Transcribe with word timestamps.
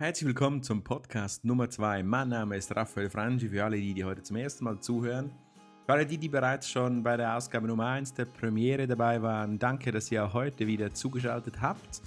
Herzlich 0.00 0.28
willkommen 0.28 0.62
zum 0.62 0.84
Podcast 0.84 1.44
Nummer 1.44 1.68
2. 1.68 2.04
Mein 2.04 2.28
Name 2.28 2.56
ist 2.56 2.70
Raphael 2.76 3.10
Frangi, 3.10 3.48
für 3.48 3.64
alle, 3.64 3.78
die, 3.78 3.94
die 3.94 4.04
heute 4.04 4.22
zum 4.22 4.36
ersten 4.36 4.62
Mal 4.62 4.78
zuhören. 4.78 5.32
Für 5.86 5.92
alle, 5.94 6.06
die, 6.06 6.18
die 6.18 6.28
bereits 6.28 6.70
schon 6.70 7.02
bei 7.02 7.16
der 7.16 7.36
Ausgabe 7.36 7.66
Nummer 7.66 7.86
1 7.86 8.14
der 8.14 8.26
Premiere 8.26 8.86
dabei 8.86 9.20
waren, 9.20 9.58
danke, 9.58 9.90
dass 9.90 10.12
ihr 10.12 10.32
heute 10.32 10.68
wieder 10.68 10.94
zugeschaltet 10.94 11.60
habt. 11.60 12.00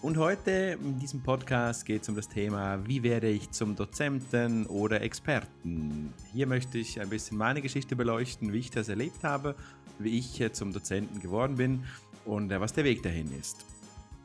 Und 0.00 0.16
heute 0.16 0.78
in 0.80 1.00
diesem 1.00 1.24
Podcast 1.24 1.84
geht 1.84 2.02
es 2.02 2.08
um 2.08 2.14
das 2.14 2.28
Thema, 2.28 2.86
wie 2.86 3.02
werde 3.02 3.28
ich 3.28 3.50
zum 3.50 3.74
Dozenten 3.74 4.66
oder 4.66 5.00
Experten. 5.00 6.14
Hier 6.32 6.46
möchte 6.46 6.78
ich 6.78 7.00
ein 7.00 7.08
bisschen 7.08 7.36
meine 7.36 7.62
Geschichte 7.62 7.96
beleuchten, 7.96 8.52
wie 8.52 8.58
ich 8.58 8.70
das 8.70 8.88
erlebt 8.88 9.24
habe, 9.24 9.56
wie 9.98 10.20
ich 10.20 10.52
zum 10.52 10.72
Dozenten 10.72 11.18
geworden 11.18 11.56
bin 11.56 11.82
und 12.24 12.52
äh, 12.52 12.60
was 12.60 12.74
der 12.74 12.84
Weg 12.84 13.02
dahin 13.02 13.32
ist. 13.36 13.73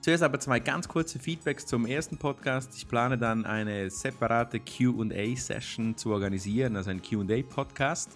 Zuerst 0.02 0.24
aber 0.24 0.40
zwei 0.40 0.60
ganz 0.62 0.88
kurze 0.88 1.20
Feedbacks 1.20 1.66
zum 1.66 1.86
ersten 1.86 2.18
Podcast. 2.18 2.74
Ich 2.76 2.88
plane 2.88 3.18
dann 3.18 3.46
eine 3.46 3.90
separate 3.90 4.62
QA-Session 4.62 5.98
zu 5.98 6.12
organisieren, 6.12 6.78
also 6.78 6.90
ein 6.90 7.02
QA-Podcast. 7.02 8.12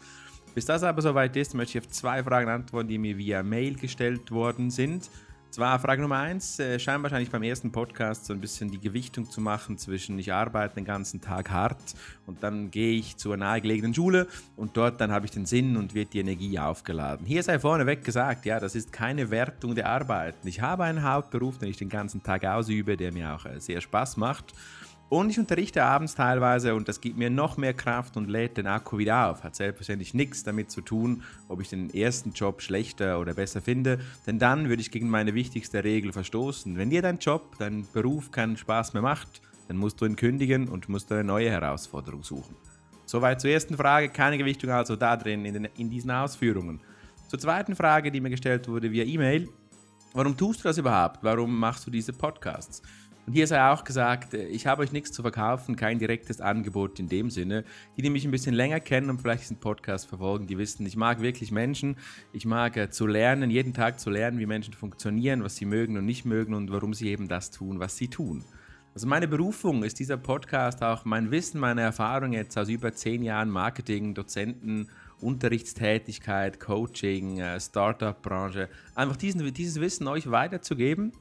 Bis 0.55 0.65
das 0.65 0.83
aber 0.83 1.01
soweit 1.01 1.35
ist, 1.35 1.53
möchte 1.55 1.77
ich 1.77 1.83
auf 1.83 1.91
zwei 1.91 2.23
Fragen 2.23 2.49
antworten, 2.49 2.87
die 2.87 2.97
mir 2.97 3.17
via 3.17 3.43
Mail 3.43 3.75
gestellt 3.75 4.31
worden 4.31 4.69
sind. 4.69 5.09
Zwar 5.53 5.77
Frage 5.77 6.01
Nummer 6.01 6.17
eins, 6.17 6.57
äh, 6.57 6.79
scheint 6.79 7.03
wahrscheinlich 7.03 7.29
beim 7.29 7.43
ersten 7.43 7.71
Podcast 7.71 8.25
so 8.25 8.33
ein 8.33 8.41
bisschen 8.41 8.71
die 8.71 8.79
Gewichtung 8.79 9.29
zu 9.29 9.39
machen 9.39 9.77
zwischen 9.77 10.17
ich 10.17 10.33
arbeite 10.33 10.73
den 10.73 10.83
ganzen 10.83 11.21
Tag 11.21 11.51
hart 11.51 11.77
und 12.25 12.41
dann 12.41 12.71
gehe 12.71 12.93
ich 12.93 13.17
zur 13.17 13.37
nahegelegenen 13.37 13.93
Schule 13.93 14.25
und 14.55 14.75
dort 14.75 14.99
dann 14.99 15.11
habe 15.11 15.27
ich 15.27 15.31
den 15.31 15.45
Sinn 15.45 15.77
und 15.77 15.93
wird 15.93 16.13
die 16.13 16.21
Energie 16.21 16.57
aufgeladen. 16.57 17.27
Hier 17.27 17.43
sei 17.43 17.59
vorneweg 17.59 18.03
gesagt, 18.03 18.47
ja, 18.47 18.59
das 18.59 18.73
ist 18.73 18.91
keine 18.91 19.29
Wertung 19.29 19.75
der 19.75 19.89
Arbeit. 19.89 20.33
Ich 20.43 20.59
habe 20.59 20.85
einen 20.85 21.03
Hauptberuf, 21.03 21.59
den 21.59 21.69
ich 21.69 21.77
den 21.77 21.89
ganzen 21.89 22.23
Tag 22.23 22.45
ausübe, 22.45 22.97
der 22.97 23.13
mir 23.13 23.35
auch 23.35 23.45
äh, 23.45 23.59
sehr 23.59 23.79
Spaß 23.79 24.17
macht 24.17 24.55
und 25.09 25.29
ich 25.29 25.37
unterrichte 25.37 25.83
abends 25.83 26.15
teilweise 26.15 26.73
und 26.73 26.87
das 26.87 26.99
gibt 26.99 27.17
mir 27.17 27.29
noch 27.29 27.57
mehr 27.57 27.73
Kraft 27.73 28.17
und 28.17 28.29
lädt 28.29 28.57
den 28.57 28.67
Akku 28.67 28.97
wieder 28.97 29.29
auf. 29.29 29.43
Hat 29.43 29.55
selbstverständlich 29.55 30.13
nichts 30.13 30.43
damit 30.43 30.71
zu 30.71 30.81
tun, 30.81 31.23
ob 31.47 31.61
ich 31.61 31.69
den 31.69 31.93
ersten 31.93 32.33
Job 32.33 32.61
schlechter 32.61 33.19
oder 33.19 33.33
besser 33.35 33.61
finde, 33.61 33.99
denn 34.25 34.39
dann 34.39 34.69
würde 34.69 34.81
ich 34.81 34.89
gegen 34.89 35.09
meine 35.09 35.35
wichtigste 35.35 35.83
Regel 35.83 36.11
verstoßen. 36.11 36.77
Wenn 36.77 36.89
dir 36.89 37.01
dein 37.01 37.19
Job, 37.19 37.55
dein 37.59 37.85
Beruf 37.93 38.31
keinen 38.31 38.57
Spaß 38.57 38.93
mehr 38.93 39.03
macht, 39.03 39.41
dann 39.67 39.77
musst 39.77 40.01
du 40.01 40.05
ihn 40.05 40.15
kündigen 40.15 40.67
und 40.67 40.89
musst 40.89 41.11
eine 41.11 41.23
neue 41.23 41.49
Herausforderung 41.49 42.23
suchen. 42.23 42.55
Soweit 43.05 43.41
zur 43.41 43.51
ersten 43.51 43.77
Frage, 43.77 44.09
keine 44.09 44.37
Gewichtung 44.37 44.71
also 44.71 44.95
da 44.95 45.15
drin 45.17 45.45
in, 45.45 45.53
den, 45.53 45.65
in 45.77 45.89
diesen 45.89 46.11
Ausführungen. 46.11 46.79
Zur 47.27 47.39
zweiten 47.39 47.75
Frage, 47.75 48.11
die 48.11 48.21
mir 48.21 48.29
gestellt 48.29 48.67
wurde 48.67 48.91
via 48.91 49.03
E-Mail, 49.03 49.49
warum 50.13 50.37
tust 50.37 50.61
du 50.61 50.69
das 50.69 50.77
überhaupt? 50.77 51.19
Warum 51.23 51.57
machst 51.59 51.85
du 51.85 51.91
diese 51.91 52.13
Podcasts? 52.13 52.81
Und 53.25 53.33
hier 53.33 53.47
sei 53.47 53.65
auch 53.69 53.83
gesagt, 53.83 54.33
äh, 54.33 54.47
ich 54.47 54.67
habe 54.67 54.81
euch 54.81 54.91
nichts 54.91 55.11
zu 55.11 55.21
verkaufen, 55.21 55.75
kein 55.75 55.97
direktes 55.97 56.41
Angebot 56.41 56.99
in 56.99 57.07
dem 57.07 57.29
Sinne. 57.29 57.63
Die, 57.95 58.01
die 58.01 58.09
mich 58.09 58.25
ein 58.25 58.31
bisschen 58.31 58.53
länger 58.53 58.79
kennen 58.79 59.09
und 59.09 59.21
vielleicht 59.21 59.43
diesen 59.43 59.57
Podcast 59.57 60.07
verfolgen, 60.07 60.47
die 60.47 60.57
wissen, 60.57 60.85
ich 60.85 60.97
mag 60.97 61.21
wirklich 61.21 61.51
Menschen. 61.51 61.95
Ich 62.33 62.45
mag 62.45 62.75
äh, 62.75 62.89
zu 62.89 63.07
lernen, 63.07 63.49
jeden 63.49 63.73
Tag 63.73 63.99
zu 63.99 64.09
lernen, 64.09 64.39
wie 64.39 64.45
Menschen 64.45 64.73
funktionieren, 64.73 65.43
was 65.43 65.55
sie 65.55 65.65
mögen 65.65 65.97
und 65.97 66.05
nicht 66.05 66.25
mögen 66.25 66.53
und 66.53 66.71
warum 66.71 66.93
sie 66.93 67.09
eben 67.09 67.29
das 67.29 67.51
tun, 67.51 67.79
was 67.79 67.95
sie 67.95 68.09
tun. 68.09 68.43
Also 68.93 69.07
meine 69.07 69.27
Berufung 69.27 69.83
ist 69.83 69.99
dieser 69.99 70.17
Podcast 70.17 70.83
auch 70.83 71.03
mein 71.05 71.31
Wissen, 71.31 71.59
meine 71.59 71.81
Erfahrung 71.81 72.33
jetzt 72.33 72.57
aus 72.57 72.69
über 72.69 72.93
zehn 72.93 73.23
Jahren 73.23 73.49
Marketing, 73.49 74.13
Dozenten, 74.13 74.89
Unterrichtstätigkeit, 75.19 76.59
Coaching, 76.59 77.39
äh, 77.39 77.59
Startup-Branche, 77.59 78.67
einfach 78.93 79.15
diesen, 79.15 79.51
dieses 79.53 79.79
Wissen 79.79 80.07
euch 80.07 80.29
weiterzugeben 80.29 81.13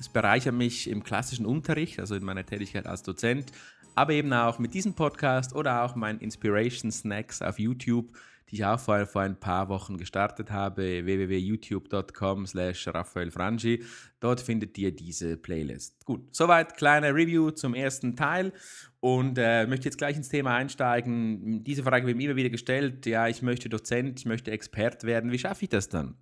es 0.00 0.08
bereichert 0.08 0.54
mich 0.54 0.88
im 0.88 1.02
klassischen 1.04 1.46
Unterricht, 1.46 2.00
also 2.00 2.14
in 2.14 2.24
meiner 2.24 2.44
Tätigkeit 2.44 2.86
als 2.86 3.02
Dozent, 3.02 3.52
aber 3.94 4.12
eben 4.12 4.32
auch 4.32 4.58
mit 4.58 4.74
diesem 4.74 4.94
Podcast 4.94 5.54
oder 5.54 5.84
auch 5.84 5.94
meinen 5.94 6.18
Inspiration 6.18 6.90
Snacks 6.90 7.42
auf 7.42 7.58
YouTube, 7.58 8.12
die 8.50 8.56
ich 8.56 8.64
auch 8.64 8.78
vor, 8.78 9.06
vor 9.06 9.22
ein 9.22 9.38
paar 9.38 9.68
Wochen 9.68 9.96
gestartet 9.96 10.50
habe, 10.50 11.04
www.youtube.com 11.04 12.46
slash 12.46 12.88
Raphael 12.88 13.30
Frangi. 13.30 13.82
Dort 14.20 14.40
findet 14.40 14.76
ihr 14.78 14.94
diese 14.94 15.36
Playlist. 15.36 16.04
Gut, 16.04 16.34
soweit 16.34 16.76
kleine 16.76 17.14
Review 17.14 17.52
zum 17.52 17.74
ersten 17.74 18.16
Teil 18.16 18.52
und 19.00 19.38
äh, 19.38 19.66
möchte 19.66 19.86
jetzt 19.86 19.98
gleich 19.98 20.16
ins 20.16 20.28
Thema 20.28 20.56
einsteigen. 20.56 21.62
Diese 21.64 21.82
Frage 21.82 22.06
wird 22.06 22.16
mir 22.16 22.24
immer 22.24 22.36
wieder 22.36 22.50
gestellt, 22.50 23.06
ja, 23.06 23.28
ich 23.28 23.42
möchte 23.42 23.68
Dozent, 23.68 24.20
ich 24.20 24.26
möchte 24.26 24.50
Expert 24.50 25.04
werden, 25.04 25.30
wie 25.30 25.38
schaffe 25.38 25.64
ich 25.64 25.70
das 25.70 25.88
dann? 25.88 26.16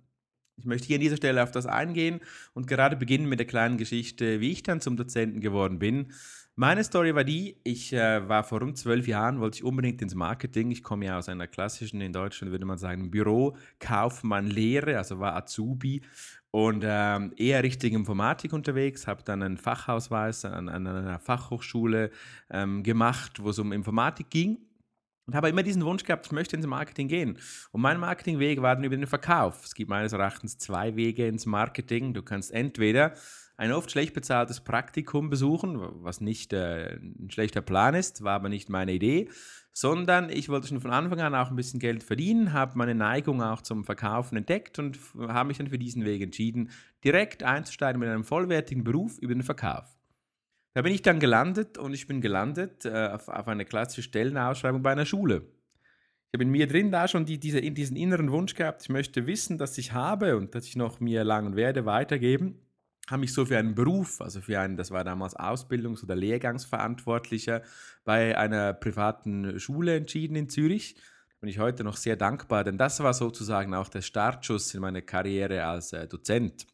Ich 0.55 0.65
möchte 0.65 0.87
hier 0.87 0.97
an 0.97 1.01
dieser 1.01 1.17
Stelle 1.17 1.41
auf 1.41 1.51
das 1.51 1.65
eingehen 1.65 2.19
und 2.53 2.67
gerade 2.67 2.95
beginnen 2.95 3.27
mit 3.27 3.39
der 3.39 3.47
kleinen 3.47 3.77
Geschichte, 3.77 4.39
wie 4.39 4.51
ich 4.51 4.63
dann 4.63 4.81
zum 4.81 4.97
Dozenten 4.97 5.41
geworden 5.41 5.79
bin. 5.79 6.11
Meine 6.55 6.83
Story 6.83 7.15
war 7.15 7.23
die, 7.23 7.57
ich 7.63 7.93
äh, 7.93 8.29
war 8.29 8.43
vor 8.43 8.59
rund 8.59 8.77
zwölf 8.77 9.07
Jahren, 9.07 9.39
wollte 9.39 9.57
ich 9.57 9.63
unbedingt 9.63 10.03
ins 10.03 10.13
Marketing. 10.13 10.69
Ich 10.69 10.83
komme 10.83 11.05
ja 11.05 11.17
aus 11.17 11.27
einer 11.27 11.47
klassischen, 11.47 11.99
in 11.99 12.13
Deutschland 12.13 12.51
würde 12.51 12.65
man 12.65 12.77
sagen, 12.77 13.09
Büro, 13.09 13.57
Kaufmann, 13.79 14.45
Lehre, 14.45 14.99
also 14.99 15.17
war 15.19 15.35
Azubi 15.35 16.03
und 16.51 16.83
ähm, 16.85 17.33
eher 17.35 17.63
Richtung 17.63 17.93
Informatik 17.93 18.53
unterwegs, 18.53 19.07
habe 19.07 19.23
dann 19.23 19.41
einen 19.41 19.57
Fachausweis 19.57 20.45
an, 20.45 20.69
an 20.69 20.85
einer 20.85 21.17
Fachhochschule 21.17 22.11
ähm, 22.51 22.83
gemacht, 22.83 23.41
wo 23.41 23.49
es 23.49 23.57
um 23.57 23.71
Informatik 23.71 24.29
ging 24.29 24.59
und 25.25 25.35
habe 25.35 25.49
immer 25.49 25.63
diesen 25.63 25.85
Wunsch 25.85 26.03
gehabt, 26.03 26.25
ich 26.25 26.31
möchte 26.31 26.55
ins 26.55 26.67
Marketing 26.67 27.07
gehen. 27.07 27.37
Und 27.71 27.81
mein 27.81 27.99
Marketingweg 27.99 28.61
war 28.61 28.75
dann 28.75 28.83
über 28.83 28.97
den 28.97 29.07
Verkauf. 29.07 29.63
Es 29.63 29.73
gibt 29.73 29.89
meines 29.89 30.13
Erachtens 30.13 30.57
zwei 30.57 30.95
Wege 30.95 31.27
ins 31.27 31.45
Marketing. 31.45 32.13
Du 32.13 32.21
kannst 32.21 32.51
entweder 32.51 33.13
ein 33.55 33.71
oft 33.71 33.91
schlecht 33.91 34.13
bezahltes 34.13 34.61
Praktikum 34.61 35.29
besuchen, 35.29 35.77
was 36.03 36.21
nicht 36.21 36.53
äh, 36.53 36.95
ein 36.95 37.29
schlechter 37.29 37.61
Plan 37.61 37.93
ist, 37.93 38.23
war 38.23 38.33
aber 38.33 38.49
nicht 38.49 38.69
meine 38.69 38.93
Idee, 38.93 39.29
sondern 39.73 40.29
ich 40.29 40.49
wollte 40.49 40.67
schon 40.67 40.81
von 40.81 40.91
Anfang 40.91 41.21
an 41.21 41.35
auch 41.35 41.49
ein 41.49 41.55
bisschen 41.55 41.79
Geld 41.79 42.03
verdienen, 42.03 42.53
habe 42.53 42.77
meine 42.77 42.95
Neigung 42.95 43.41
auch 43.41 43.61
zum 43.61 43.85
Verkaufen 43.85 44.37
entdeckt 44.37 44.79
und 44.79 44.99
habe 45.19 45.47
mich 45.47 45.57
dann 45.57 45.67
für 45.67 45.77
diesen 45.79 46.03
Weg 46.03 46.21
entschieden, 46.21 46.71
direkt 47.03 47.43
einzusteigen 47.43 47.99
mit 47.99 48.09
einem 48.09 48.23
vollwertigen 48.23 48.83
Beruf 48.83 49.17
über 49.19 49.33
den 49.33 49.43
Verkauf. 49.43 49.85
Da 50.73 50.81
bin 50.81 50.93
ich 50.93 51.03
dann 51.03 51.19
gelandet 51.19 51.77
und 51.77 51.93
ich 51.93 52.07
bin 52.07 52.19
gelandet 52.19 52.85
äh, 52.85 53.09
auf, 53.09 53.27
auf, 53.27 53.47
eine 53.47 53.65
klassische 53.65 54.01
Stellenausschreibung 54.01 54.81
bei 54.81 54.91
einer 54.91 55.05
Schule. 55.05 55.43
Ich 56.31 56.37
habe 56.37 56.45
in 56.45 56.49
mir 56.49 56.67
drin 56.67 56.91
da 56.91 57.07
schon 57.07 57.25
die, 57.25 57.39
diese, 57.39 57.61
diesen 57.61 57.95
inneren 57.95 58.31
Wunsch 58.31 58.55
gehabt, 58.55 58.81
ich 58.81 58.89
möchte 58.89 59.27
wissen, 59.27 59.59
dass 59.59 59.77
ich 59.77 59.93
habe 59.93 60.35
und 60.35 60.55
dass 60.55 60.65
ich 60.65 60.75
noch 60.75 60.99
mir 60.99 61.23
lang 61.23 61.55
werde 61.55 61.85
weitergeben. 61.85 62.59
Habe 63.07 63.19
mich 63.19 63.33
so 63.33 63.45
für 63.45 63.57
einen 63.57 63.75
Beruf, 63.75 64.19
also 64.19 64.41
für 64.41 64.59
einen, 64.59 64.75
das 64.75 64.89
war 64.89 65.03
damals 65.03 65.35
Ausbildungs- 65.35 66.03
oder 66.03 66.15
Lehrgangsverantwortlicher 66.15 67.61
bei 68.03 68.35
einer 68.35 68.73
privaten 68.73 69.59
Schule 69.59 69.95
entschieden 69.97 70.35
in 70.35 70.49
Zürich. 70.49 70.95
Bin 71.39 71.49
ich 71.49 71.59
heute 71.59 71.83
noch 71.83 71.97
sehr 71.97 72.15
dankbar, 72.15 72.63
denn 72.63 72.77
das 72.79 73.01
war 73.01 73.13
sozusagen 73.13 73.75
auch 73.75 73.89
der 73.89 74.01
Startschuss 74.01 74.73
in 74.73 74.81
meine 74.81 75.03
Karriere 75.03 75.65
als 75.65 75.93
äh, 75.93 76.07
Dozent 76.07 76.65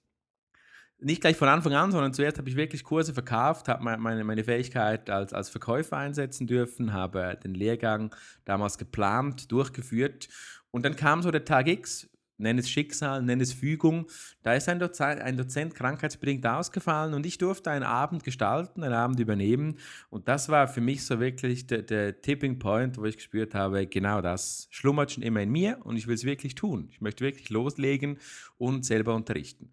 nicht 1.01 1.21
gleich 1.21 1.37
von 1.37 1.47
Anfang 1.47 1.73
an, 1.73 1.91
sondern 1.91 2.13
zuerst 2.13 2.37
habe 2.37 2.49
ich 2.49 2.55
wirklich 2.55 2.83
Kurse 2.83 3.13
verkauft, 3.13 3.67
habe 3.67 3.83
meine, 3.83 4.23
meine 4.23 4.43
Fähigkeit 4.43 5.09
als, 5.09 5.33
als 5.33 5.49
Verkäufer 5.49 5.97
einsetzen 5.97 6.47
dürfen, 6.47 6.93
habe 6.93 7.37
den 7.43 7.53
Lehrgang 7.53 8.13
damals 8.45 8.77
geplant, 8.77 9.51
durchgeführt 9.51 10.27
und 10.71 10.85
dann 10.85 10.95
kam 10.95 11.21
so 11.21 11.31
der 11.31 11.45
Tag 11.45 11.67
X, 11.67 12.09
nenne 12.37 12.61
es 12.61 12.69
Schicksal, 12.69 13.21
nenne 13.21 13.43
es 13.43 13.53
Fügung, 13.53 14.07
da 14.43 14.53
ist 14.53 14.69
ein 14.69 14.79
Dozent, 14.79 15.21
ein 15.21 15.37
Dozent 15.37 15.75
krankheitsbedingt 15.75 16.45
ausgefallen 16.45 17.13
und 17.13 17.25
ich 17.25 17.37
durfte 17.37 17.71
einen 17.71 17.83
Abend 17.83 18.23
gestalten, 18.23 18.83
einen 18.83 18.93
Abend 18.93 19.19
übernehmen 19.19 19.77
und 20.09 20.27
das 20.27 20.49
war 20.49 20.67
für 20.67 20.81
mich 20.81 21.05
so 21.05 21.19
wirklich 21.19 21.67
der, 21.67 21.81
der 21.81 22.21
Tipping 22.21 22.59
Point, 22.59 22.97
wo 22.97 23.05
ich 23.05 23.17
gespürt 23.17 23.55
habe, 23.55 23.87
genau 23.87 24.21
das 24.21 24.67
schlummert 24.69 25.11
schon 25.11 25.23
immer 25.23 25.41
in 25.41 25.49
mir 25.49 25.79
und 25.83 25.97
ich 25.97 26.07
will 26.07 26.15
es 26.15 26.23
wirklich 26.25 26.55
tun. 26.55 26.89
Ich 26.91 27.01
möchte 27.01 27.23
wirklich 27.23 27.49
loslegen 27.49 28.19
und 28.57 28.85
selber 28.85 29.15
unterrichten. 29.15 29.71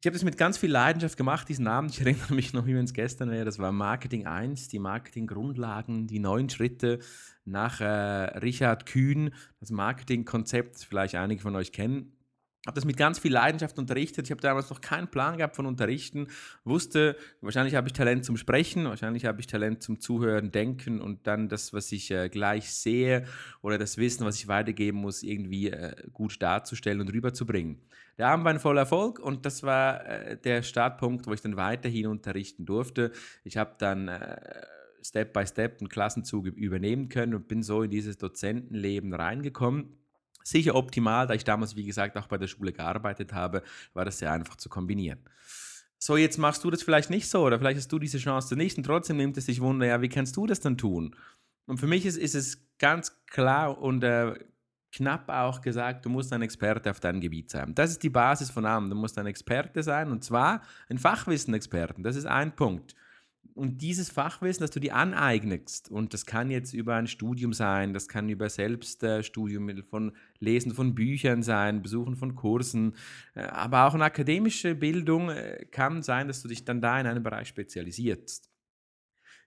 Ich 0.00 0.06
habe 0.06 0.12
das 0.12 0.24
mit 0.24 0.36
ganz 0.36 0.58
viel 0.58 0.70
Leidenschaft 0.70 1.16
gemacht, 1.16 1.48
diesen 1.48 1.66
Abend. 1.66 1.92
Ich 1.92 2.00
erinnere 2.00 2.34
mich 2.34 2.52
noch, 2.52 2.66
wie 2.66 2.74
wenn 2.74 2.84
es 2.84 2.92
gestern 2.92 3.30
wäre. 3.30 3.44
Das 3.44 3.58
war 3.58 3.72
Marketing 3.72 4.26
1, 4.26 4.68
die 4.68 4.78
Marketinggrundlagen, 4.78 6.06
die 6.06 6.18
neun 6.18 6.48
Schritte 6.50 6.98
nach 7.44 7.80
äh, 7.80 7.84
Richard 7.84 8.86
Kühn, 8.86 9.32
das 9.60 9.70
Marketingkonzept, 9.70 10.84
vielleicht 10.84 11.14
einige 11.14 11.40
von 11.40 11.56
euch 11.56 11.72
kennen 11.72 12.15
habe 12.66 12.74
das 12.74 12.84
mit 12.84 12.96
ganz 12.96 13.18
viel 13.18 13.32
Leidenschaft 13.32 13.78
unterrichtet. 13.78 14.26
Ich 14.26 14.30
habe 14.32 14.40
damals 14.40 14.70
noch 14.70 14.80
keinen 14.80 15.08
Plan 15.08 15.38
gehabt 15.38 15.56
von 15.56 15.66
Unterrichten, 15.66 16.26
wusste, 16.64 17.16
wahrscheinlich 17.40 17.76
habe 17.76 17.86
ich 17.86 17.92
Talent 17.92 18.24
zum 18.24 18.36
Sprechen, 18.36 18.86
wahrscheinlich 18.86 19.24
habe 19.24 19.40
ich 19.40 19.46
Talent 19.46 19.82
zum 19.82 20.00
Zuhören, 20.00 20.50
Denken 20.50 21.00
und 21.00 21.26
dann 21.26 21.48
das, 21.48 21.72
was 21.72 21.92
ich 21.92 22.10
äh, 22.10 22.28
gleich 22.28 22.72
sehe 22.72 23.24
oder 23.62 23.78
das 23.78 23.98
Wissen, 23.98 24.26
was 24.26 24.36
ich 24.36 24.48
weitergeben 24.48 24.98
muss, 24.98 25.22
irgendwie 25.22 25.70
äh, 25.70 25.94
gut 26.12 26.42
darzustellen 26.42 27.00
und 27.00 27.12
rüberzubringen. 27.12 27.80
Der 28.18 28.28
Abend 28.28 28.44
war 28.44 28.52
ein 28.52 28.60
voller 28.60 28.82
Erfolg 28.82 29.20
und 29.20 29.46
das 29.46 29.62
war 29.62 30.04
äh, 30.04 30.36
der 30.36 30.62
Startpunkt, 30.62 31.26
wo 31.26 31.32
ich 31.32 31.42
dann 31.42 31.56
weiterhin 31.56 32.06
unterrichten 32.06 32.66
durfte. 32.66 33.12
Ich 33.44 33.56
habe 33.56 33.74
dann 33.78 34.08
äh, 34.08 34.36
Step 35.04 35.32
by 35.32 35.46
Step 35.46 35.80
einen 35.80 35.88
Klassenzug 35.88 36.46
übernehmen 36.46 37.08
können 37.08 37.34
und 37.34 37.46
bin 37.46 37.62
so 37.62 37.82
in 37.82 37.90
dieses 37.90 38.18
Dozentenleben 38.18 39.14
reingekommen 39.14 39.96
sicher 40.46 40.74
optimal, 40.74 41.26
da 41.26 41.34
ich 41.34 41.44
damals, 41.44 41.74
wie 41.76 41.84
gesagt, 41.84 42.16
auch 42.16 42.28
bei 42.28 42.38
der 42.38 42.46
Schule 42.46 42.72
gearbeitet 42.72 43.32
habe, 43.32 43.62
war 43.94 44.04
das 44.04 44.18
sehr 44.18 44.32
einfach 44.32 44.56
zu 44.56 44.68
kombinieren. 44.68 45.18
So, 45.98 46.16
jetzt 46.16 46.38
machst 46.38 46.62
du 46.62 46.70
das 46.70 46.82
vielleicht 46.82 47.10
nicht 47.10 47.28
so 47.28 47.44
oder 47.44 47.58
vielleicht 47.58 47.78
hast 47.78 47.90
du 47.90 47.98
diese 47.98 48.18
Chance 48.18 48.54
nicht 48.54 48.76
und 48.78 48.84
trotzdem 48.84 49.16
nimmt 49.16 49.36
es 49.36 49.46
dich 49.46 49.60
Wunder, 49.60 49.86
ja, 49.86 50.00
wie 50.02 50.08
kannst 50.08 50.36
du 50.36 50.46
das 50.46 50.60
dann 50.60 50.78
tun? 50.78 51.16
Und 51.66 51.78
für 51.78 51.86
mich 51.86 52.06
ist, 52.06 52.16
ist 52.16 52.34
es 52.34 52.60
ganz 52.78 53.24
klar 53.26 53.78
und 53.78 54.04
äh, 54.04 54.34
knapp 54.92 55.28
auch 55.28 55.62
gesagt, 55.62 56.04
du 56.04 56.10
musst 56.10 56.32
ein 56.32 56.42
Experte 56.42 56.90
auf 56.90 57.00
deinem 57.00 57.20
Gebiet 57.20 57.50
sein. 57.50 57.74
Das 57.74 57.90
ist 57.90 58.02
die 58.02 58.10
Basis 58.10 58.50
von 58.50 58.66
allem. 58.66 58.88
Du 58.88 58.94
musst 58.94 59.18
ein 59.18 59.26
Experte 59.26 59.82
sein 59.82 60.12
und 60.12 60.22
zwar 60.22 60.62
ein 60.88 60.98
Fachwissen-Experten. 60.98 62.04
Das 62.04 62.14
ist 62.14 62.26
ein 62.26 62.54
Punkt 62.54 62.94
und 63.54 63.82
dieses 63.82 64.10
Fachwissen, 64.10 64.62
das 64.62 64.70
du 64.70 64.80
dir 64.80 64.94
aneignest, 64.94 65.90
und 65.90 66.14
das 66.14 66.26
kann 66.26 66.50
jetzt 66.50 66.72
über 66.72 66.96
ein 66.96 67.06
Studium 67.06 67.52
sein, 67.52 67.92
das 67.92 68.08
kann 68.08 68.28
über 68.28 68.48
Selbststudium 68.48 69.82
von 69.84 70.12
Lesen 70.38 70.74
von 70.74 70.94
Büchern 70.94 71.42
sein, 71.42 71.82
Besuchen 71.82 72.16
von 72.16 72.34
Kursen, 72.34 72.94
äh, 73.34 73.42
aber 73.42 73.86
auch 73.86 73.94
eine 73.94 74.04
akademische 74.04 74.74
Bildung 74.74 75.30
äh, 75.30 75.66
kann 75.70 76.02
sein, 76.02 76.28
dass 76.28 76.42
du 76.42 76.48
dich 76.48 76.64
dann 76.64 76.80
da 76.80 77.00
in 77.00 77.06
einem 77.06 77.22
Bereich 77.22 77.48
spezialisierst. 77.48 78.50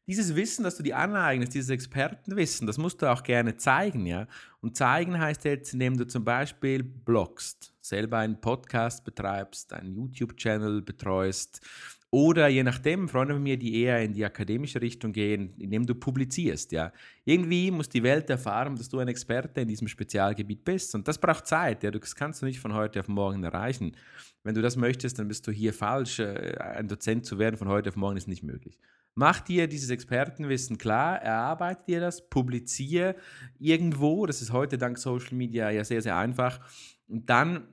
Dieses 0.10 0.36
Wissen, 0.36 0.63
das 0.63 0.75
du 0.75 0.81
dir 0.81 0.98
aneignest, 0.98 1.54
dieses 1.54 1.69
Expertenwissen, 1.69 2.66
das 2.66 2.80
musst 2.80 3.01
du 3.04 3.12
auch 3.12 3.22
gerne 3.22 3.57
zeigen, 3.57 4.07
ja. 4.07 4.28
Und 4.60 4.75
zeigen 4.75 5.19
heißt 5.19 5.46
jetzt, 5.46 5.72
indem 5.74 5.98
du 5.98 6.07
zum 6.07 6.25
Beispiel 6.25 6.81
bloggst, 6.81 7.75
selber 7.80 8.18
einen 8.18 8.42
Podcast 8.42 9.06
betreibst, 9.06 9.72
einen 9.72 9.94
YouTube-Channel 9.94 10.81
betreust, 10.81 11.62
oder 12.11 12.47
je 12.47 12.63
nachdem, 12.63 13.07
Freunde 13.07 13.35
von 13.35 13.44
mir, 13.44 13.57
die 13.57 13.83
eher 13.83 14.01
in 14.03 14.13
die 14.13 14.25
akademische 14.25 14.81
Richtung 14.81 15.13
gehen, 15.13 15.53
indem 15.59 15.85
du 15.85 15.94
publizierst, 15.94 16.71
ja. 16.71 16.91
Irgendwie 17.23 17.69
muss 17.69 17.88
die 17.88 18.01
Welt 18.01 18.29
erfahren, 18.31 18.75
dass 18.75 18.89
du 18.89 18.97
ein 18.97 19.07
Experte 19.07 19.61
in 19.61 19.67
diesem 19.67 19.88
Spezialgebiet 19.88 20.65
bist. 20.65 20.95
Und 20.95 21.07
das 21.07 21.19
braucht 21.19 21.45
Zeit, 21.45 21.83
ja. 21.83 21.91
Das 21.91 22.15
kannst 22.15 22.41
du 22.41 22.47
nicht 22.47 22.59
von 22.59 22.73
heute 22.73 23.00
auf 23.00 23.07
morgen 23.07 23.44
erreichen. 23.44 23.95
Wenn 24.44 24.56
du 24.56 24.61
das 24.61 24.75
möchtest, 24.75 25.19
dann 25.19 25.27
bist 25.27 25.45
du 25.45 25.51
hier 25.51 25.71
falsch. 25.71 26.17
Äh, 26.19 26.57
ein 26.57 26.88
Dozent 26.88 27.27
zu 27.27 27.38
werden 27.38 27.57
von 27.57 27.67
heute 27.67 27.89
auf 27.89 27.95
morgen 27.95 28.17
ist 28.17 28.27
nicht 28.27 28.44
möglich. 28.44 28.79
Mach 29.13 29.41
dir 29.41 29.67
dieses 29.67 29.89
Expertenwissen 29.91 30.77
klar, 30.77 31.21
erarbeite 31.21 31.83
dir 31.85 32.00
das, 32.00 32.27
publiziere 32.29 33.15
irgendwo. 33.59 34.25
Das 34.25 34.41
ist 34.41 34.51
heute 34.51 34.77
dank 34.77 34.97
Social 34.97 35.35
Media 35.35 35.69
ja 35.69 35.83
sehr, 35.83 36.01
sehr 36.01 36.17
einfach. 36.17 36.59
Und 37.07 37.29
dann 37.29 37.67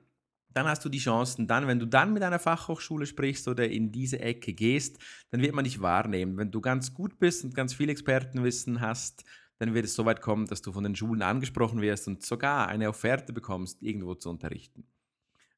dann 0.57 0.67
hast 0.67 0.83
du 0.83 0.89
die 0.89 0.97
Chancen. 0.97 1.47
Dann, 1.47 1.67
wenn 1.67 1.79
du 1.79 1.85
dann 1.85 2.13
mit 2.13 2.23
einer 2.23 2.39
Fachhochschule 2.39 3.05
sprichst 3.05 3.47
oder 3.47 3.69
in 3.69 3.91
diese 3.91 4.19
Ecke 4.19 4.53
gehst, 4.53 4.97
dann 5.29 5.41
wird 5.41 5.53
man 5.53 5.63
dich 5.63 5.81
wahrnehmen. 5.81 6.37
Wenn 6.37 6.51
du 6.51 6.61
ganz 6.61 6.93
gut 6.93 7.19
bist 7.19 7.45
und 7.45 7.53
ganz 7.53 7.75
viel 7.75 7.89
Expertenwissen 7.89 8.81
hast, 8.81 9.23
dann 9.59 9.75
wird 9.75 9.85
es 9.85 9.93
so 9.93 10.05
weit 10.05 10.21
kommen, 10.21 10.47
dass 10.47 10.63
du 10.63 10.71
von 10.71 10.83
den 10.83 10.95
Schulen 10.95 11.21
angesprochen 11.21 11.81
wirst 11.81 12.07
und 12.07 12.23
sogar 12.25 12.67
eine 12.67 12.89
Offerte 12.89 13.33
bekommst, 13.33 13.83
irgendwo 13.83 14.15
zu 14.15 14.29
unterrichten. 14.29 14.83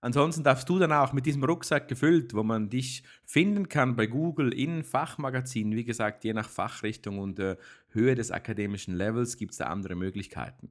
Ansonsten 0.02 0.44
darfst 0.44 0.68
du 0.70 0.80
dann 0.80 0.92
auch 0.94 1.12
mit 1.12 1.26
diesem 1.26 1.44
Rucksack 1.44 1.88
gefüllt, 1.88 2.34
wo 2.34 2.44
man 2.44 2.70
dich 2.70 3.04
finden 3.26 3.68
kann 3.68 3.96
bei 3.96 4.08
Google 4.08 4.54
in 4.54 4.84
Fachmagazinen, 4.84 5.76
wie 5.76 5.84
gesagt, 5.84 6.24
je 6.24 6.34
nach 6.34 6.50
Fachrichtung 6.50 7.20
und 7.20 7.40
äh, 7.40 7.58
Höhe 7.90 8.16
des 8.16 8.32
akademischen 8.32 8.96
Levels 8.96 9.36
gibt 9.36 9.52
es 9.52 9.58
da 9.58 9.66
andere 9.66 9.96
Möglichkeiten. 9.96 10.70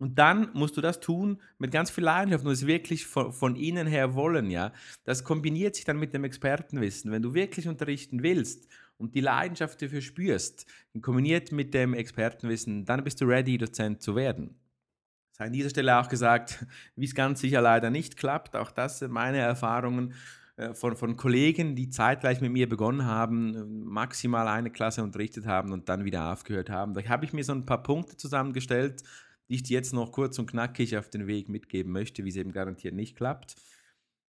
Und 0.00 0.18
dann 0.18 0.48
musst 0.54 0.78
du 0.78 0.80
das 0.80 0.98
tun 0.98 1.42
mit 1.58 1.72
ganz 1.72 1.90
viel 1.90 2.04
Leidenschaft 2.04 2.46
und 2.46 2.52
es 2.52 2.66
wirklich 2.66 3.06
von, 3.06 3.32
von 3.34 3.54
innen 3.54 3.86
her 3.86 4.14
wollen, 4.14 4.50
ja. 4.50 4.72
Das 5.04 5.24
kombiniert 5.24 5.76
sich 5.76 5.84
dann 5.84 5.98
mit 5.98 6.14
dem 6.14 6.24
Expertenwissen. 6.24 7.12
Wenn 7.12 7.20
du 7.20 7.34
wirklich 7.34 7.68
unterrichten 7.68 8.22
willst 8.22 8.66
und 8.96 9.14
die 9.14 9.20
Leidenschaft 9.20 9.82
dafür 9.82 10.00
spürst, 10.00 10.64
kombiniert 11.02 11.52
mit 11.52 11.74
dem 11.74 11.92
Expertenwissen, 11.92 12.86
dann 12.86 13.04
bist 13.04 13.20
du 13.20 13.26
ready, 13.26 13.58
Dozent 13.58 14.00
zu 14.00 14.16
werden. 14.16 14.58
Sei 15.32 15.44
an 15.44 15.52
dieser 15.52 15.68
Stelle 15.68 16.00
auch 16.00 16.08
gesagt, 16.08 16.64
wie 16.96 17.04
es 17.04 17.14
ganz 17.14 17.42
sicher 17.42 17.60
leider 17.60 17.90
nicht 17.90 18.16
klappt. 18.16 18.56
Auch 18.56 18.70
das 18.70 19.00
sind 19.00 19.12
meine 19.12 19.36
Erfahrungen 19.36 20.14
äh, 20.56 20.72
von, 20.72 20.96
von 20.96 21.18
Kollegen, 21.18 21.76
die 21.76 21.90
zeitgleich 21.90 22.40
mit 22.40 22.52
mir 22.52 22.70
begonnen 22.70 23.04
haben, 23.04 23.84
maximal 23.84 24.48
eine 24.48 24.70
Klasse 24.70 25.02
unterrichtet 25.02 25.44
haben 25.44 25.72
und 25.72 25.90
dann 25.90 26.06
wieder 26.06 26.32
aufgehört 26.32 26.70
haben. 26.70 26.94
Da 26.94 27.02
habe 27.04 27.26
ich 27.26 27.34
mir 27.34 27.44
so 27.44 27.52
ein 27.52 27.66
paar 27.66 27.82
Punkte 27.82 28.16
zusammengestellt, 28.16 29.02
die 29.50 29.56
ich 29.56 29.62
dir 29.64 29.74
jetzt 29.74 29.92
noch 29.92 30.12
kurz 30.12 30.38
und 30.38 30.48
knackig 30.48 30.96
auf 30.96 31.10
den 31.10 31.26
Weg 31.26 31.48
mitgeben 31.48 31.92
möchte, 31.92 32.24
wie 32.24 32.28
es 32.28 32.36
eben 32.36 32.52
garantiert 32.52 32.94
nicht 32.94 33.16
klappt. 33.16 33.56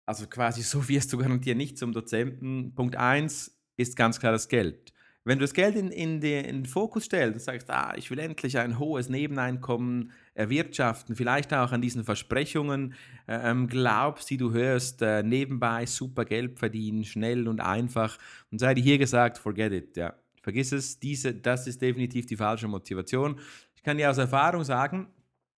Also 0.05 0.25
quasi 0.25 0.63
so 0.63 0.87
wirst 0.87 1.11
du 1.13 1.17
garantiert 1.17 1.57
nicht 1.57 1.77
zum 1.77 1.91
Dozenten. 1.91 2.73
Punkt 2.73 2.95
1 2.95 3.55
ist 3.75 3.95
ganz 3.97 4.19
klar 4.19 4.31
das 4.31 4.47
Geld. 4.47 4.93
Wenn 5.25 5.37
du 5.37 5.43
das 5.43 5.53
Geld 5.53 5.75
in, 5.75 5.91
in, 5.91 6.21
den, 6.21 6.45
in 6.45 6.55
den 6.59 6.65
Fokus 6.65 7.03
stellst 7.03 7.33
und 7.33 7.41
sagst, 7.41 7.69
ah, 7.69 7.93
ich 7.97 8.09
will 8.09 8.19
endlich 8.19 8.57
ein 8.57 8.79
hohes 8.79 9.09
Nebeneinkommen 9.09 10.11
erwirtschaften, 10.33 11.15
vielleicht 11.15 11.53
auch 11.53 11.73
an 11.73 11.81
diesen 11.81 12.05
Versprechungen 12.05 12.93
äh, 13.27 13.51
ähm, 13.51 13.67
glaubst, 13.67 14.29
die 14.29 14.37
du 14.37 14.53
hörst, 14.53 15.01
äh, 15.01 15.21
nebenbei 15.21 15.85
super 15.85 16.23
Geld 16.23 16.57
verdienen, 16.57 17.03
schnell 17.03 17.49
und 17.49 17.59
einfach, 17.59 18.17
und 18.49 18.59
sei 18.59 18.73
dir 18.73 18.81
hier 18.81 18.97
gesagt, 18.97 19.37
forget 19.37 19.73
it, 19.73 19.97
ja. 19.97 20.15
Vergiss 20.41 20.71
es, 20.71 20.99
diese, 20.99 21.33
das 21.33 21.67
ist 21.67 21.81
definitiv 21.81 22.25
die 22.25 22.37
falsche 22.37 22.67
Motivation. 22.67 23.39
Ich 23.79 23.83
kann 23.83 23.97
dir 23.97 24.09
aus 24.09 24.17
Erfahrung 24.17 24.65
sagen, 24.65 25.07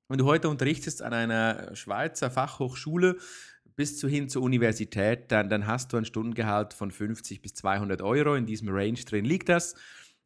wenn 0.07 0.19
du 0.19 0.25
heute 0.25 0.47
unterrichtest 0.47 1.01
an 1.01 1.11
einer 1.11 1.75
Schweizer 1.75 2.29
Fachhochschule 2.29 3.17
bis 3.75 3.99
hin 3.99 4.29
zur 4.29 4.43
Universität, 4.43 5.31
dann, 5.31 5.49
dann 5.49 5.65
hast 5.65 5.91
du 5.91 5.97
ein 5.97 6.05
Stundengehalt 6.05 6.75
von 6.75 6.91
50 6.91 7.41
bis 7.41 7.55
200 7.55 8.03
Euro. 8.03 8.35
In 8.35 8.45
diesem 8.45 8.69
Range 8.69 8.99
drin 8.99 9.25
liegt 9.25 9.49
das. 9.49 9.73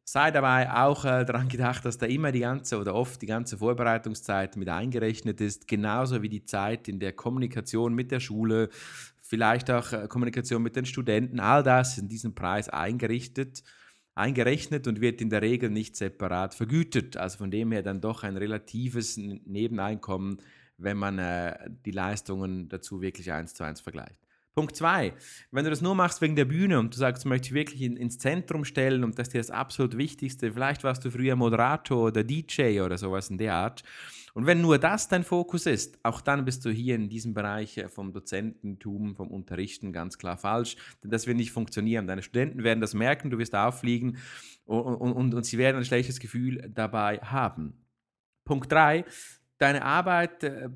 Sei 0.04 0.30
dabei 0.30 0.70
auch 0.70 1.06
äh, 1.06 1.24
daran 1.24 1.48
gedacht, 1.48 1.86
dass 1.86 1.96
da 1.96 2.04
immer 2.04 2.32
die 2.32 2.40
ganze 2.40 2.78
oder 2.78 2.94
oft 2.94 3.22
die 3.22 3.26
ganze 3.26 3.56
Vorbereitungszeit 3.56 4.56
mit 4.56 4.68
eingerechnet 4.68 5.40
ist, 5.40 5.66
genauso 5.66 6.20
wie 6.20 6.28
die 6.28 6.44
Zeit 6.44 6.88
in 6.88 7.00
der 7.00 7.14
Kommunikation 7.14 7.94
mit 7.94 8.10
der 8.10 8.20
Schule, 8.20 8.68
vielleicht 9.22 9.70
auch 9.70 9.90
äh, 9.94 10.06
Kommunikation 10.06 10.62
mit 10.62 10.76
den 10.76 10.84
Studenten. 10.84 11.40
All 11.40 11.62
das 11.62 11.96
in 11.96 12.08
diesem 12.08 12.34
Preis 12.34 12.68
eingerichtet 12.68 13.62
eingerechnet 14.16 14.88
und 14.88 15.00
wird 15.00 15.20
in 15.20 15.30
der 15.30 15.42
Regel 15.42 15.70
nicht 15.70 15.94
separat 15.94 16.54
vergütet. 16.54 17.16
Also 17.16 17.38
von 17.38 17.50
dem 17.50 17.70
her 17.70 17.82
dann 17.82 18.00
doch 18.00 18.24
ein 18.24 18.36
relatives 18.36 19.16
Nebeneinkommen, 19.16 20.38
wenn 20.78 20.96
man 20.96 21.18
äh, 21.18 21.70
die 21.84 21.92
Leistungen 21.92 22.68
dazu 22.68 23.00
wirklich 23.00 23.30
eins 23.30 23.54
zu 23.54 23.62
eins 23.62 23.80
vergleicht. 23.80 24.16
Punkt 24.54 24.74
zwei, 24.74 25.12
wenn 25.50 25.64
du 25.64 25.70
das 25.70 25.82
nur 25.82 25.94
machst 25.94 26.22
wegen 26.22 26.34
der 26.34 26.46
Bühne 26.46 26.78
und 26.78 26.94
du 26.94 26.98
sagst, 26.98 27.26
du 27.26 27.28
möchtest 27.28 27.52
wirklich 27.52 27.82
in, 27.82 27.98
ins 27.98 28.16
Zentrum 28.16 28.64
stellen 28.64 29.04
und 29.04 29.18
das 29.18 29.28
ist 29.28 29.34
dir 29.34 29.38
das 29.38 29.50
absolut 29.50 29.98
Wichtigste, 29.98 30.50
vielleicht 30.50 30.82
warst 30.82 31.04
du 31.04 31.10
früher 31.10 31.36
Moderator 31.36 32.06
oder 32.06 32.24
DJ 32.24 32.80
oder 32.80 32.96
sowas 32.96 33.28
in 33.28 33.36
der 33.36 33.52
Art. 33.52 33.82
Und 34.36 34.44
wenn 34.44 34.60
nur 34.60 34.76
das 34.76 35.08
dein 35.08 35.24
Fokus 35.24 35.64
ist, 35.64 35.98
auch 36.02 36.20
dann 36.20 36.44
bist 36.44 36.62
du 36.66 36.70
hier 36.70 36.94
in 36.94 37.08
diesem 37.08 37.32
Bereich 37.32 37.78
äh, 37.78 37.88
vom 37.88 38.12
Dozententum, 38.12 39.16
vom 39.16 39.28
Unterrichten 39.28 39.94
ganz 39.94 40.18
klar 40.18 40.36
falsch, 40.36 40.76
denn 41.02 41.10
das 41.10 41.26
wird 41.26 41.38
nicht 41.38 41.52
funktionieren. 41.52 42.06
Deine 42.06 42.22
Studenten 42.22 42.62
werden 42.62 42.82
das 42.82 42.92
merken, 42.92 43.30
du 43.30 43.38
wirst 43.38 43.54
auffliegen 43.54 44.18
und, 44.66 44.82
und, 44.82 45.12
und, 45.12 45.34
und 45.34 45.46
sie 45.46 45.56
werden 45.56 45.78
ein 45.78 45.86
schlechtes 45.86 46.20
Gefühl 46.20 46.70
dabei 46.70 47.16
haben. 47.20 47.86
Punkt 48.44 48.70
drei, 48.70 49.06
deine 49.58 49.84
Arbeit 49.84 50.44
äh, 50.44 50.68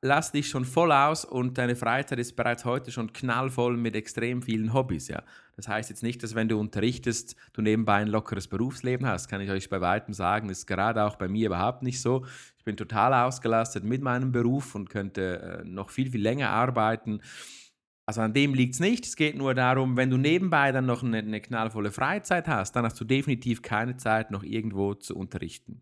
lass 0.00 0.32
dich 0.32 0.48
schon 0.48 0.64
voll 0.64 0.92
aus 0.92 1.24
und 1.24 1.58
deine 1.58 1.76
Freizeit 1.76 2.18
ist 2.18 2.36
bereits 2.36 2.64
heute 2.64 2.90
schon 2.90 3.12
knallvoll 3.12 3.76
mit 3.76 3.94
extrem 3.94 4.42
vielen 4.42 4.72
Hobbys. 4.72 5.08
Ja. 5.08 5.22
Das 5.56 5.68
heißt 5.68 5.90
jetzt 5.90 6.02
nicht, 6.02 6.22
dass 6.22 6.34
wenn 6.34 6.48
du 6.48 6.58
unterrichtest, 6.58 7.36
du 7.52 7.62
nebenbei 7.62 7.96
ein 7.96 8.08
lockeres 8.08 8.48
Berufsleben 8.48 9.06
hast. 9.06 9.28
Kann 9.28 9.40
ich 9.40 9.50
euch 9.50 9.68
bei 9.68 9.80
weitem 9.80 10.14
sagen, 10.14 10.48
ist 10.48 10.66
gerade 10.66 11.04
auch 11.04 11.16
bei 11.16 11.28
mir 11.28 11.46
überhaupt 11.46 11.82
nicht 11.82 12.00
so. 12.00 12.26
Ich 12.58 12.64
bin 12.64 12.76
total 12.76 13.14
ausgelastet 13.14 13.84
mit 13.84 14.02
meinem 14.02 14.32
Beruf 14.32 14.74
und 14.74 14.90
könnte 14.90 15.62
äh, 15.62 15.64
noch 15.64 15.90
viel, 15.90 16.10
viel 16.10 16.22
länger 16.22 16.50
arbeiten. 16.50 17.20
Also 18.06 18.20
an 18.20 18.34
dem 18.34 18.52
liegt 18.52 18.74
es 18.74 18.80
nicht. 18.80 19.06
Es 19.06 19.16
geht 19.16 19.36
nur 19.36 19.54
darum, 19.54 19.96
wenn 19.96 20.10
du 20.10 20.18
nebenbei 20.18 20.72
dann 20.72 20.86
noch 20.86 21.02
eine, 21.02 21.18
eine 21.18 21.40
knallvolle 21.40 21.90
Freizeit 21.90 22.48
hast, 22.48 22.76
dann 22.76 22.84
hast 22.84 23.00
du 23.00 23.04
definitiv 23.04 23.62
keine 23.62 23.96
Zeit, 23.96 24.30
noch 24.30 24.42
irgendwo 24.42 24.94
zu 24.94 25.16
unterrichten. 25.16 25.80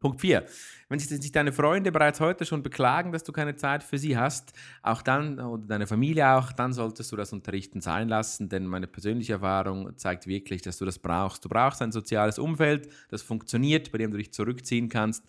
Punkt 0.00 0.20
4. 0.20 0.44
Wenn 0.88 0.98
sich 0.98 1.32
deine 1.32 1.52
Freunde 1.52 1.92
bereits 1.92 2.20
heute 2.20 2.44
schon 2.46 2.62
beklagen, 2.62 3.12
dass 3.12 3.24
du 3.24 3.32
keine 3.32 3.56
Zeit 3.56 3.82
für 3.82 3.98
sie 3.98 4.16
hast, 4.16 4.52
auch 4.82 5.02
dann, 5.02 5.38
oder 5.40 5.66
deine 5.66 5.86
Familie 5.86 6.32
auch, 6.34 6.52
dann 6.52 6.72
solltest 6.72 7.12
du 7.12 7.16
das 7.16 7.32
Unterrichten 7.32 7.80
sein 7.80 8.08
lassen, 8.08 8.48
denn 8.48 8.64
meine 8.66 8.86
persönliche 8.86 9.34
Erfahrung 9.34 9.98
zeigt 9.98 10.26
wirklich, 10.26 10.62
dass 10.62 10.78
du 10.78 10.84
das 10.84 10.98
brauchst. 10.98 11.44
Du 11.44 11.48
brauchst 11.48 11.82
ein 11.82 11.92
soziales 11.92 12.38
Umfeld, 12.38 12.88
das 13.10 13.22
funktioniert, 13.22 13.92
bei 13.92 13.98
dem 13.98 14.12
du 14.12 14.16
dich 14.16 14.32
zurückziehen 14.32 14.88
kannst. 14.88 15.24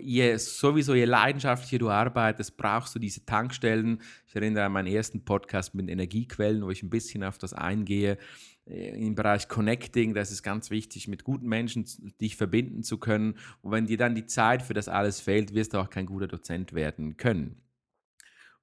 Je, 0.00 0.36
sowieso, 0.36 0.94
je 0.94 1.04
leidenschaftlicher 1.04 1.78
du 1.78 1.90
arbeitest, 1.90 2.56
brauchst 2.56 2.94
du 2.94 2.98
diese 2.98 3.24
Tankstellen. 3.24 4.00
Ich 4.26 4.34
erinnere 4.34 4.64
an 4.64 4.72
meinen 4.72 4.88
ersten 4.88 5.24
Podcast 5.24 5.74
mit 5.74 5.88
Energiequellen, 5.88 6.62
wo 6.64 6.70
ich 6.70 6.82
ein 6.82 6.90
bisschen 6.90 7.22
auf 7.22 7.38
das 7.38 7.52
eingehe. 7.52 8.18
Äh, 8.68 9.06
im 9.06 9.14
Bereich 9.14 9.48
Connecting, 9.48 10.14
das 10.14 10.30
ist 10.30 10.42
ganz 10.42 10.70
wichtig, 10.70 11.08
mit 11.08 11.24
guten 11.24 11.48
Menschen 11.48 11.86
dich 12.20 12.36
verbinden 12.36 12.82
zu 12.82 12.98
können. 12.98 13.34
Und 13.62 13.72
wenn 13.72 13.86
dir 13.86 13.98
dann 13.98 14.14
die 14.14 14.26
Zeit 14.26 14.62
für 14.62 14.74
das 14.74 14.88
alles 14.88 15.20
fehlt, 15.20 15.54
wirst 15.54 15.74
du 15.74 15.78
auch 15.78 15.90
kein 15.90 16.06
guter 16.06 16.28
Dozent 16.28 16.72
werden 16.72 17.16
können. 17.16 17.56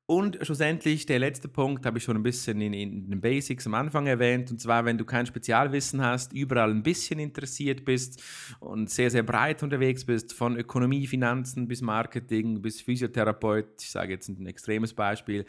Und 0.08 0.38
schlussendlich, 0.44 1.08
der 1.08 1.18
letzte 1.18 1.48
Punkt 1.48 1.84
habe 1.84 1.98
ich 1.98 2.04
schon 2.04 2.16
ein 2.16 2.22
bisschen 2.22 2.62
in, 2.62 2.74
in, 2.74 3.10
den 3.10 3.22
Basics 3.22 3.66
am 3.66 3.74
Anfang 3.74 4.06
erwähnt, 4.06 4.52
und 4.52 4.62
zwar, 4.62 4.86
wenn 4.86 5.00
du 5.00 5.06
kein 5.06 5.26
Spezialwissen 5.26 6.00
hast, 6.00 6.32
überall 6.32 6.70
ein 6.70 6.84
bisschen 6.84 7.18
interessiert 7.18 7.86
bist 7.86 8.22
und 8.60 8.92
sehr, 8.92 9.10
sehr 9.10 9.24
breit 9.24 9.64
unterwegs 9.64 10.06
bist, 10.06 10.34
von 10.34 10.58
Ökonomie, 10.58 11.08
Finanzen 11.08 11.68
bis 11.68 11.82
Marketing, 11.82 12.62
bis 12.62 12.82
Physiotherapeut, 12.82 13.82
ich 13.82 13.90
sage 13.90 14.14
jetzt 14.14 14.30
ein 14.30 14.46
extremes 14.46 14.94
Beispiel, 14.94 15.44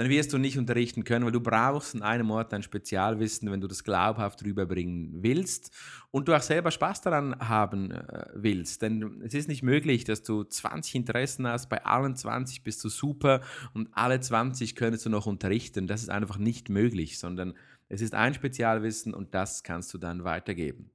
dann 0.00 0.08
wirst 0.08 0.32
du 0.32 0.38
nicht 0.38 0.56
unterrichten 0.56 1.04
können, 1.04 1.26
weil 1.26 1.32
du 1.32 1.42
brauchst 1.42 1.94
an 1.94 2.00
einem 2.00 2.30
Ort 2.30 2.54
ein 2.54 2.62
Spezialwissen, 2.62 3.52
wenn 3.52 3.60
du 3.60 3.66
das 3.66 3.84
glaubhaft 3.84 4.42
rüberbringen 4.42 5.22
willst 5.22 5.70
und 6.10 6.26
du 6.26 6.34
auch 6.34 6.40
selber 6.40 6.70
Spaß 6.70 7.02
daran 7.02 7.38
haben 7.38 7.90
äh, 7.90 8.24
willst. 8.32 8.80
Denn 8.80 9.20
es 9.22 9.34
ist 9.34 9.46
nicht 9.46 9.62
möglich, 9.62 10.04
dass 10.04 10.22
du 10.22 10.42
20 10.42 10.94
Interessen 10.94 11.46
hast, 11.46 11.68
bei 11.68 11.84
allen 11.84 12.16
20 12.16 12.64
bist 12.64 12.82
du 12.82 12.88
super 12.88 13.42
und 13.74 13.90
alle 14.00 14.20
20 14.20 14.76
könntest 14.76 15.04
du 15.06 15.10
noch 15.10 15.26
unterrichten. 15.26 15.86
Das 15.86 16.02
ist 16.02 16.08
einfach 16.08 16.38
nicht 16.38 16.68
möglich, 16.68 17.18
sondern 17.18 17.54
es 17.88 18.00
ist 18.00 18.14
ein 18.14 18.34
Spezialwissen 18.34 19.14
und 19.14 19.34
das 19.34 19.62
kannst 19.62 19.92
du 19.92 19.98
dann 19.98 20.24
weitergeben. 20.24 20.90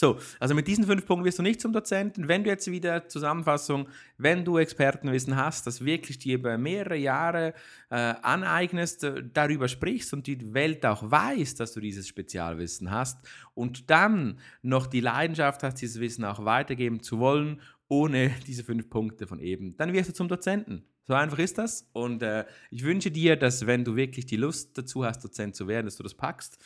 So, 0.00 0.20
also 0.38 0.54
mit 0.54 0.68
diesen 0.68 0.84
fünf 0.84 1.04
Punkten 1.06 1.24
wirst 1.24 1.40
du 1.40 1.42
nicht 1.42 1.60
zum 1.60 1.72
Dozenten. 1.72 2.28
Wenn 2.28 2.44
du 2.44 2.50
jetzt 2.50 2.70
wieder 2.70 3.08
Zusammenfassung, 3.08 3.88
wenn 4.16 4.44
du 4.44 4.58
Expertenwissen 4.58 5.34
hast, 5.34 5.66
das 5.66 5.84
wirklich 5.84 6.20
dir 6.20 6.36
über 6.36 6.56
mehrere 6.56 6.96
Jahre 6.96 7.52
äh, 7.90 8.14
aneignest, 8.22 9.02
äh, 9.02 9.24
darüber 9.32 9.66
sprichst 9.66 10.12
und 10.12 10.28
die 10.28 10.54
Welt 10.54 10.86
auch 10.86 11.10
weiß, 11.10 11.56
dass 11.56 11.72
du 11.72 11.80
dieses 11.80 12.06
Spezialwissen 12.06 12.92
hast 12.92 13.26
und 13.54 13.90
dann 13.90 14.38
noch 14.62 14.86
die 14.86 15.00
Leidenschaft 15.00 15.64
hast, 15.64 15.82
dieses 15.82 15.98
Wissen 15.98 16.24
auch 16.24 16.44
weitergeben 16.44 17.02
zu 17.02 17.18
wollen, 17.18 17.60
ohne 17.88 18.30
diese 18.46 18.62
fünf 18.62 18.88
Punkte 18.88 19.26
von 19.26 19.40
eben, 19.40 19.76
dann 19.78 19.92
wirst 19.92 20.10
du 20.10 20.14
zum 20.14 20.28
Dozenten. 20.28 20.84
So 21.08 21.14
einfach 21.14 21.38
ist 21.38 21.56
das. 21.56 21.88
Und 21.94 22.22
äh, 22.22 22.44
ich 22.70 22.84
wünsche 22.84 23.10
dir, 23.10 23.36
dass 23.36 23.66
wenn 23.66 23.82
du 23.82 23.96
wirklich 23.96 24.26
die 24.26 24.36
Lust 24.36 24.76
dazu 24.76 25.06
hast, 25.06 25.24
Dozent 25.24 25.56
zu 25.56 25.66
werden, 25.66 25.86
dass 25.86 25.96
du 25.96 26.02
das 26.02 26.12
packst 26.12 26.58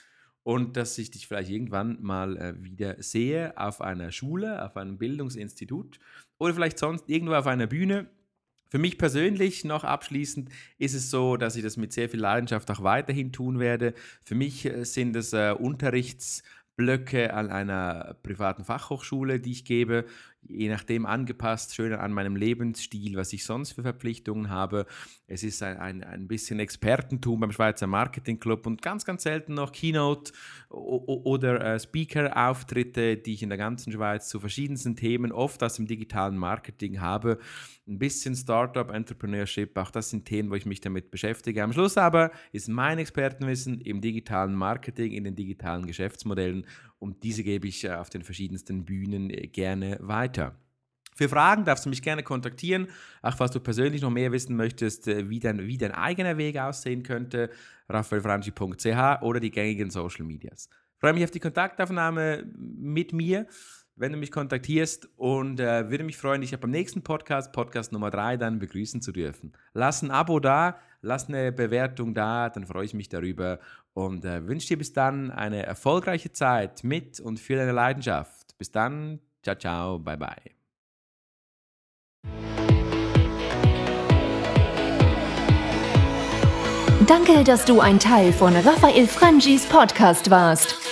und 0.43 0.77
dass 0.77 0.99
ich 0.99 1.13
dich 1.13 1.29
vielleicht 1.29 1.49
irgendwann 1.49 2.03
mal 2.03 2.37
äh, 2.37 2.55
wieder 2.61 3.01
sehe 3.01 3.57
auf 3.57 3.81
einer 3.81 4.11
Schule, 4.11 4.65
auf 4.65 4.77
einem 4.77 4.99
Bildungsinstitut 4.99 6.01
oder 6.39 6.55
vielleicht 6.55 6.81
sonst 6.81 7.09
irgendwo 7.09 7.35
auf 7.35 7.47
einer 7.47 7.69
Bühne. 7.69 8.11
Für 8.69 8.79
mich 8.79 8.99
persönlich 8.99 9.65
noch 9.65 9.85
abschließend 9.85 10.49
ist 10.77 10.95
es 10.95 11.09
so, 11.09 11.37
dass 11.37 11.55
ich 11.55 11.63
das 11.63 11.77
mit 11.77 11.93
sehr 11.93 12.09
viel 12.09 12.21
Leidenschaft 12.21 12.69
auch 12.73 12.83
weiterhin 12.83 13.31
tun 13.31 13.61
werde. 13.61 13.95
Für 14.25 14.35
mich 14.35 14.65
äh, 14.65 14.85
sind 14.85 15.15
es 15.15 15.33
äh, 15.33 15.55
Unterrichtsblöcke 15.57 17.33
an 17.33 17.49
einer 17.49 18.17
privaten 18.25 18.65
Fachhochschule, 18.65 19.39
die 19.39 19.53
ich 19.53 19.65
gebe, 19.65 20.05
je 20.49 20.69
nachdem 20.69 21.07
angepasst, 21.07 21.75
schön 21.75 21.93
an 21.93 22.13
meinem 22.13 22.37
Lebensstil, 22.37 23.17
was 23.17 23.33
ich 23.33 23.45
sonst 23.45 23.73
für 23.73 23.83
Verpflichtungen 23.83 24.51
habe. 24.51 24.87
Es 25.27 25.43
ist 25.43 25.63
ein, 25.63 25.77
ein, 25.79 26.05
ein 26.05 26.29
bisschen 26.29 26.59
Expertentum 26.59 27.41
beim 27.41 27.53
Schweizer 27.53 27.87
Marketing 27.87 28.41
Club 28.41 28.67
und 28.67 28.83
ganz, 28.83 29.05
ganz 29.05 29.23
selten 29.23 29.55
noch 29.55 29.73
Keynote 29.73 30.33
oder 30.69 31.75
äh, 31.75 31.81
Speaker-Auftritte, 31.81 33.17
die 33.17 33.35
ich 33.35 33.43
in 33.43 33.49
der 33.49 33.59
ganzen 33.59 33.93
Schweiz 33.93 34.29
zu 34.29 34.41
verschiedensten 34.41 34.97
Themen, 34.97 35.33
oft 35.33 35.63
aus 35.63 35.75
dem 35.75 35.87
digitalen 35.87 36.37
Marketing 36.37 37.01
habe. 37.01 37.39
Ein 37.87 37.99
bisschen 37.99 38.35
Startup, 38.35 38.91
Entrepreneurship, 38.91 39.77
auch 39.77 39.91
das 39.91 40.11
sind 40.11 40.25
Themen, 40.25 40.51
wo 40.51 40.55
ich 40.55 40.67
mich 40.67 40.81
damit 40.81 41.11
beschäftige. 41.11 41.63
Am 41.63 41.73
Schluss 41.73 41.97
aber 41.97 42.31
ist 42.53 42.69
mein 42.69 42.99
Expertenwissen 42.99 43.81
im 43.81 44.01
digitalen 44.01 44.55
Marketing, 44.55 45.13
in 45.13 45.25
den 45.25 45.35
digitalen 45.35 45.87
Geschäftsmodellen 45.87 46.67
und 47.03 47.25
diese 47.25 47.43
gebe 47.43 47.67
ich 47.67 47.85
äh, 47.85 47.91
auf 47.91 48.11
den 48.11 48.23
verschiedensten 48.23 48.85
Bühnen 48.85 49.29
äh, 49.29 49.49
gerne 49.49 49.99
weiter. 50.01 50.55
Für 51.15 51.29
Fragen 51.29 51.65
darfst 51.65 51.85
du 51.85 51.91
mich 51.91 52.01
gerne 52.01 52.23
kontaktieren, 52.23 52.89
auch 53.21 53.37
falls 53.37 53.51
du 53.51 53.61
persönlich 53.61 54.01
noch 54.01 54.11
mehr 54.11 54.33
wissen 54.33 54.57
möchtest, 54.57 55.09
äh, 55.09 55.29
wie 55.29 55.41
dein, 55.41 55.67
wie 55.67 55.77
dein 55.77 55.93
eigener 55.93 56.39
Weg 56.39 56.57
aussehen 56.59 57.03
könnte, 57.03 57.51
raffaelfranchi.ch 57.89 59.23
oder 59.23 59.41
die 59.41 59.51
gängigen 59.51 59.91
Social 59.91 60.25
Medias. 60.25 60.69
Ich 60.95 61.01
freue 61.01 61.13
mich 61.13 61.25
auf 61.25 61.33
die 61.33 61.41
Kontaktaufnahme 61.41 62.45
mit 62.57 63.13
mir, 63.13 63.47
wenn 63.97 64.13
du 64.13 64.19
mich 64.19 64.31
kontaktierst 64.31 65.09
und 65.17 65.61
äh, 65.61 65.91
würde 65.91 66.05
mich 66.05 66.17
freuen, 66.17 66.41
dich 66.41 66.59
beim 66.59 66.71
nächsten 66.71 67.03
Podcast, 67.03 67.53
Podcast 67.53 67.93
Nummer 67.93 68.11
3, 68.11 68.37
dann 68.37 68.59
begrüßen 68.59 69.03
zu 69.03 69.13
dürfen. 69.13 69.53
Lass 69.75 70.03
ein 70.03 70.11
Abo 70.11 70.41
da, 70.41 70.79
lass 71.03 71.29
eine 71.29 71.53
Bewertung 71.53 72.15
da, 72.15 72.49
dann 72.49 72.67
freue 72.67 72.85
ich 72.85 72.95
mich 72.95 73.09
darüber 73.09 73.59
und 73.95 74.25
äh, 74.25 74.47
wünsche 74.47 74.69
dir 74.69 74.79
bis 74.79 74.93
dann 74.93 75.31
eine 75.31 75.65
erfolgreiche 75.65 76.33
Zeit 76.33 76.85
mit 76.85 77.21
und 77.21 77.39
für 77.39 77.57
deine 77.57 77.73
Leidenschaft. 77.73 78.57
Bis 78.59 78.71
dann, 78.71 79.21
ciao, 79.43 79.57
ciao, 79.57 79.99
bye, 79.99 80.17
bye. 80.17 80.53
Danke, 87.07 87.45
dass 87.45 87.65
du 87.65 87.81
ein 87.81 87.99
Teil 87.99 88.33
von 88.33 88.55
Raphael 88.55 89.07
Frangis 89.07 89.67
Podcast 89.67 90.31
warst. 90.31 90.92